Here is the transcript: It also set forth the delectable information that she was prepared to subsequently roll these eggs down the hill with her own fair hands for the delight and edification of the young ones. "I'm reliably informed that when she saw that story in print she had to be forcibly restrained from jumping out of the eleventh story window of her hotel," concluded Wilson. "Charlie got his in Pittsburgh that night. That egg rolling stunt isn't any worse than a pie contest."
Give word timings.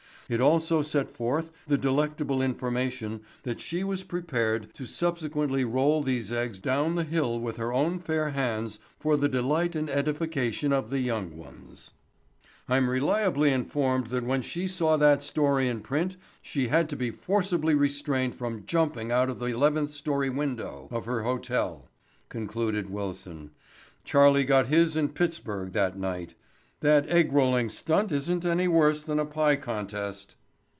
It 0.29 0.39
also 0.39 0.81
set 0.81 1.09
forth 1.11 1.51
the 1.67 1.77
delectable 1.77 2.41
information 2.41 3.19
that 3.43 3.59
she 3.59 3.83
was 3.83 4.05
prepared 4.05 4.73
to 4.75 4.85
subsequently 4.85 5.65
roll 5.65 6.01
these 6.01 6.31
eggs 6.31 6.61
down 6.61 6.95
the 6.95 7.03
hill 7.03 7.37
with 7.37 7.57
her 7.57 7.73
own 7.73 7.99
fair 7.99 8.29
hands 8.29 8.79
for 8.97 9.17
the 9.17 9.27
delight 9.27 9.75
and 9.75 9.89
edification 9.89 10.71
of 10.71 10.89
the 10.89 10.99
young 11.01 11.35
ones. 11.35 11.91
"I'm 12.69 12.89
reliably 12.89 13.51
informed 13.51 14.07
that 14.07 14.23
when 14.25 14.41
she 14.41 14.69
saw 14.69 14.95
that 14.95 15.21
story 15.21 15.67
in 15.67 15.81
print 15.81 16.15
she 16.41 16.69
had 16.69 16.87
to 16.91 16.95
be 16.95 17.11
forcibly 17.11 17.75
restrained 17.75 18.33
from 18.33 18.65
jumping 18.65 19.11
out 19.11 19.29
of 19.29 19.39
the 19.39 19.47
eleventh 19.47 19.91
story 19.91 20.29
window 20.29 20.87
of 20.91 21.03
her 21.07 21.23
hotel," 21.23 21.89
concluded 22.29 22.89
Wilson. 22.89 23.51
"Charlie 24.05 24.45
got 24.45 24.67
his 24.67 24.95
in 24.95 25.09
Pittsburgh 25.09 25.73
that 25.73 25.99
night. 25.99 26.35
That 26.79 27.07
egg 27.09 27.31
rolling 27.31 27.69
stunt 27.69 28.11
isn't 28.11 28.43
any 28.43 28.67
worse 28.67 29.03
than 29.03 29.19
a 29.19 29.25
pie 29.27 29.55
contest." 29.55 30.35